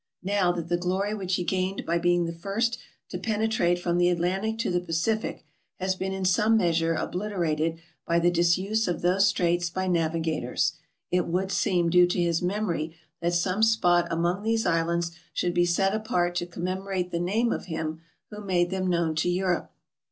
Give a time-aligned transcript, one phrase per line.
[0.23, 3.99] Now that the glory which he gained by being the first to pene trate from
[3.99, 5.45] the Atlantic to the Pacific
[5.79, 7.77] has been in some measure obliterated
[8.07, 10.73] by the disuse of those straits by naviga tors,
[11.11, 15.65] it would seem due to his memory that some spot among these islands should be
[15.65, 19.71] set apart to commemorate the name of him who made them known to Europe.